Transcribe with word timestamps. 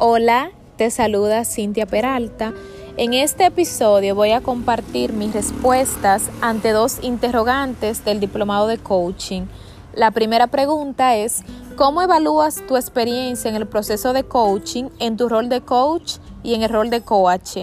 Hola, 0.00 0.52
te 0.76 0.92
saluda 0.92 1.44
Cintia 1.44 1.84
Peralta. 1.84 2.54
En 2.96 3.14
este 3.14 3.46
episodio 3.46 4.14
voy 4.14 4.30
a 4.30 4.40
compartir 4.40 5.12
mis 5.12 5.34
respuestas 5.34 6.30
ante 6.40 6.70
dos 6.70 6.98
interrogantes 7.02 8.04
del 8.04 8.20
diplomado 8.20 8.68
de 8.68 8.78
coaching. 8.78 9.46
La 9.92 10.12
primera 10.12 10.46
pregunta 10.46 11.16
es, 11.16 11.42
¿cómo 11.74 12.00
evalúas 12.00 12.64
tu 12.68 12.76
experiencia 12.76 13.48
en 13.48 13.56
el 13.56 13.66
proceso 13.66 14.12
de 14.12 14.22
coaching 14.22 14.84
en 15.00 15.16
tu 15.16 15.28
rol 15.28 15.48
de 15.48 15.62
coach 15.62 16.18
y 16.44 16.54
en 16.54 16.62
el 16.62 16.70
rol 16.70 16.90
de 16.90 17.00
coach? 17.00 17.56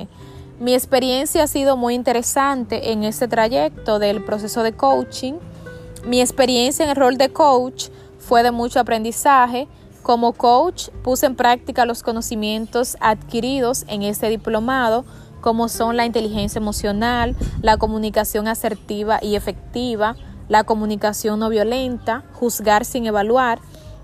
Mi 0.59 0.73
experiencia 0.73 1.43
ha 1.43 1.47
sido 1.47 1.77
muy 1.77 1.93
interesante 1.93 2.91
en 2.91 3.05
este 3.05 3.29
trayecto 3.29 3.97
del 3.97 4.21
proceso 4.21 4.61
de 4.61 4.73
coaching. 4.73 5.35
Mi 6.05 6.19
experiencia 6.19 6.83
en 6.83 6.89
el 6.89 6.97
rol 6.97 7.17
de 7.17 7.31
coach 7.31 7.87
fue 8.19 8.43
de 8.43 8.51
mucho 8.51 8.81
aprendizaje, 8.81 9.69
como 10.05 10.33
coach 10.33 10.89
puse 11.01 11.25
en 11.25 11.35
práctica 11.35 11.83
los 11.87 12.03
conocimientos 12.03 12.95
adquiridos 12.99 13.85
en 13.87 14.03
este 14.03 14.29
diplomado, 14.29 15.03
como 15.41 15.67
son 15.67 15.97
la 15.97 16.05
inteligencia 16.05 16.59
emocional, 16.59 17.35
la 17.63 17.77
comunicación 17.77 18.47
asertiva 18.47 19.17
y 19.19 19.35
efectiva, 19.35 20.15
la 20.47 20.63
comunicación 20.63 21.39
no 21.39 21.49
violenta, 21.49 22.23
juzgar 22.33 22.85
sin 22.85 23.07
evaluar, 23.07 23.57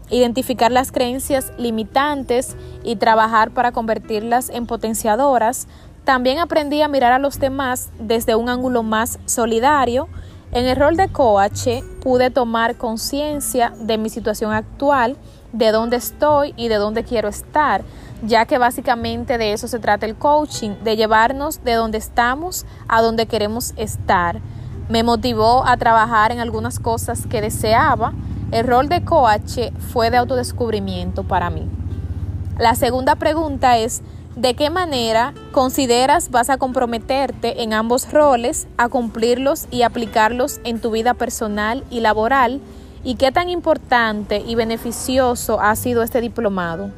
identificar 0.09 0.71
las 0.71 0.91
creencias 0.91 1.53
limitantes 1.59 2.55
y 2.83 2.95
trabajar 2.95 3.51
para 3.51 3.71
convertirlas 3.71 4.49
en 4.49 4.65
potenciadoras. 4.65 5.67
También 6.03 6.39
aprendí 6.39 6.81
a 6.81 6.87
mirar 6.87 7.11
a 7.11 7.19
los 7.19 7.39
demás 7.39 7.91
desde 7.99 8.33
un 8.33 8.49
ángulo 8.49 8.81
más 8.81 9.19
solidario. 9.27 10.07
En 10.53 10.65
el 10.65 10.75
rol 10.75 10.97
de 10.97 11.07
coach 11.07 11.67
pude 12.01 12.29
tomar 12.29 12.75
conciencia 12.75 13.71
de 13.79 13.97
mi 13.97 14.09
situación 14.09 14.51
actual 14.51 15.15
de 15.53 15.71
dónde 15.71 15.95
estoy 15.95 16.53
y 16.57 16.67
de 16.67 16.75
dónde 16.75 17.05
quiero 17.05 17.29
estar, 17.29 17.83
ya 18.21 18.45
que 18.45 18.57
básicamente 18.57 19.37
de 19.37 19.53
eso 19.53 19.69
se 19.69 19.79
trata 19.79 20.05
el 20.05 20.15
coaching, 20.15 20.71
de 20.83 20.97
llevarnos 20.97 21.63
de 21.63 21.75
donde 21.75 21.97
estamos 21.97 22.65
a 22.89 23.01
donde 23.01 23.27
queremos 23.27 23.73
estar. 23.77 24.41
Me 24.89 25.03
motivó 25.03 25.65
a 25.65 25.77
trabajar 25.77 26.33
en 26.33 26.39
algunas 26.39 26.79
cosas 26.79 27.25
que 27.27 27.39
deseaba. 27.39 28.11
El 28.51 28.67
rol 28.67 28.89
de 28.89 29.05
coach 29.05 29.57
fue 29.93 30.11
de 30.11 30.17
autodescubrimiento 30.17 31.23
para 31.23 31.49
mí. 31.49 31.69
La 32.57 32.75
segunda 32.75 33.15
pregunta 33.15 33.77
es, 33.77 34.01
¿de 34.35 34.53
qué 34.55 34.69
manera 34.69 35.33
consideras 35.51 36.31
vas 36.31 36.49
a 36.49 36.57
comprometerte 36.57 37.63
en 37.63 37.73
ambos 37.73 38.11
roles 38.11 38.67
a 38.77 38.89
cumplirlos 38.89 39.67
y 39.71 39.81
aplicarlos 39.81 40.59
en 40.63 40.79
tu 40.79 40.91
vida 40.91 41.13
personal 41.13 41.83
y 41.89 41.99
laboral? 41.99 42.61
¿Y 43.03 43.15
qué 43.15 43.31
tan 43.31 43.49
importante 43.49 44.43
y 44.45 44.55
beneficioso 44.55 45.59
ha 45.59 45.75
sido 45.75 46.03
este 46.03 46.21
diplomado? 46.21 46.91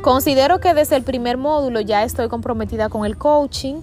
Considero 0.00 0.60
que 0.60 0.74
desde 0.74 0.96
el 0.96 1.02
primer 1.02 1.36
módulo 1.36 1.80
ya 1.80 2.04
estoy 2.04 2.28
comprometida 2.28 2.88
con 2.88 3.04
el 3.04 3.18
coaching. 3.18 3.80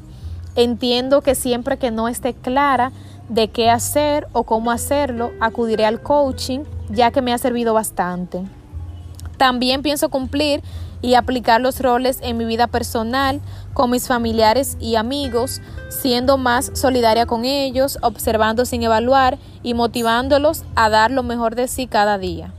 Entiendo 0.55 1.21
que 1.21 1.35
siempre 1.35 1.77
que 1.77 1.91
no 1.91 2.07
esté 2.07 2.33
clara 2.33 2.93
de 3.27 3.49
qué 3.49 3.69
hacer 3.69 4.27
o 4.31 4.43
cómo 4.43 4.71
hacerlo, 4.71 5.31
acudiré 5.41 5.85
al 5.85 6.01
coaching, 6.01 6.61
ya 6.89 7.11
que 7.11 7.21
me 7.21 7.33
ha 7.33 7.37
servido 7.37 7.73
bastante. 7.73 8.43
También 9.37 9.81
pienso 9.81 10.09
cumplir 10.09 10.61
y 11.01 11.13
aplicar 11.13 11.61
los 11.61 11.79
roles 11.81 12.19
en 12.21 12.37
mi 12.37 12.45
vida 12.45 12.67
personal, 12.67 13.41
con 13.73 13.91
mis 13.91 14.07
familiares 14.07 14.77
y 14.79 14.95
amigos, 14.95 15.61
siendo 15.89 16.37
más 16.37 16.71
solidaria 16.73 17.25
con 17.25 17.45
ellos, 17.45 17.99
observando 18.01 18.65
sin 18.65 18.83
evaluar 18.83 19.37
y 19.61 19.73
motivándolos 19.73 20.63
a 20.75 20.89
dar 20.89 21.11
lo 21.11 21.21
mejor 21.21 21.55
de 21.55 21.67
sí 21.67 21.87
cada 21.87 22.17
día. 22.17 22.53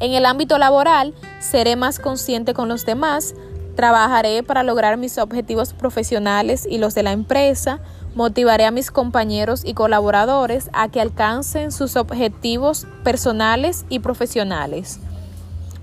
En 0.00 0.12
el 0.12 0.26
ámbito 0.26 0.58
laboral, 0.58 1.14
seré 1.40 1.76
más 1.76 1.98
consciente 1.98 2.54
con 2.54 2.68
los 2.68 2.86
demás, 2.86 3.34
trabajaré 3.76 4.42
para 4.42 4.62
lograr 4.62 4.96
mis 4.96 5.18
objetivos 5.18 5.72
profesionales 5.72 6.66
y 6.68 6.78
los 6.78 6.94
de 6.94 7.02
la 7.02 7.12
empresa, 7.12 7.80
motivaré 8.14 8.64
a 8.64 8.70
mis 8.70 8.90
compañeros 8.90 9.62
y 9.64 9.74
colaboradores 9.74 10.70
a 10.72 10.88
que 10.88 11.00
alcancen 11.00 11.72
sus 11.72 11.96
objetivos 11.96 12.86
personales 13.02 13.84
y 13.88 13.98
profesionales. 13.98 15.00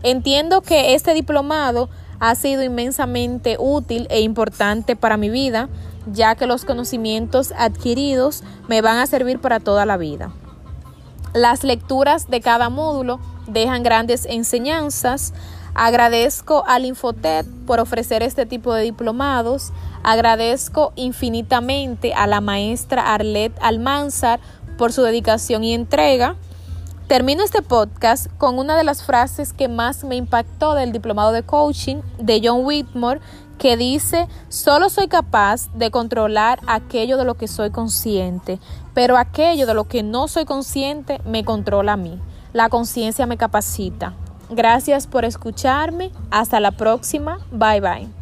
Entiendo 0.03 0.61
que 0.61 0.95
este 0.95 1.13
diplomado 1.13 1.89
ha 2.19 2.35
sido 2.35 2.63
inmensamente 2.63 3.57
útil 3.59 4.07
e 4.09 4.21
importante 4.21 4.95
para 4.95 5.17
mi 5.17 5.29
vida, 5.29 5.69
ya 6.11 6.35
que 6.35 6.47
los 6.47 6.65
conocimientos 6.65 7.53
adquiridos 7.57 8.43
me 8.67 8.81
van 8.81 8.97
a 8.97 9.07
servir 9.07 9.39
para 9.39 9.59
toda 9.59 9.85
la 9.85 9.97
vida. 9.97 10.31
Las 11.33 11.63
lecturas 11.63 12.29
de 12.29 12.41
cada 12.41 12.69
módulo 12.69 13.19
dejan 13.47 13.83
grandes 13.83 14.25
enseñanzas. 14.25 15.33
Agradezco 15.73 16.63
al 16.67 16.85
Infotet 16.85 17.47
por 17.65 17.79
ofrecer 17.79 18.21
este 18.21 18.45
tipo 18.45 18.73
de 18.73 18.83
diplomados. 18.83 19.71
Agradezco 20.03 20.91
infinitamente 20.95 22.13
a 22.13 22.27
la 22.27 22.41
maestra 22.41 23.13
Arlette 23.13 23.57
Almanzar 23.61 24.39
por 24.77 24.91
su 24.91 25.03
dedicación 25.03 25.63
y 25.63 25.73
entrega. 25.73 26.35
Termino 27.11 27.43
este 27.43 27.61
podcast 27.61 28.27
con 28.37 28.57
una 28.57 28.77
de 28.77 28.85
las 28.85 29.03
frases 29.03 29.51
que 29.51 29.67
más 29.67 30.05
me 30.05 30.15
impactó 30.15 30.75
del 30.75 30.93
diplomado 30.93 31.33
de 31.33 31.43
coaching 31.43 31.97
de 32.17 32.39
John 32.41 32.61
Whitmore, 32.63 33.19
que 33.57 33.75
dice, 33.75 34.29
solo 34.47 34.89
soy 34.89 35.09
capaz 35.09 35.69
de 35.73 35.91
controlar 35.91 36.61
aquello 36.67 37.17
de 37.17 37.25
lo 37.25 37.33
que 37.33 37.49
soy 37.49 37.69
consciente, 37.69 38.59
pero 38.93 39.17
aquello 39.17 39.67
de 39.67 39.73
lo 39.73 39.89
que 39.89 40.03
no 40.03 40.29
soy 40.29 40.45
consciente 40.45 41.19
me 41.25 41.43
controla 41.43 41.93
a 41.93 41.97
mí. 41.97 42.17
La 42.53 42.69
conciencia 42.69 43.25
me 43.25 43.35
capacita. 43.35 44.13
Gracias 44.49 45.05
por 45.05 45.25
escucharme. 45.25 46.13
Hasta 46.29 46.61
la 46.61 46.71
próxima. 46.71 47.39
Bye 47.51 47.81
bye. 47.81 48.20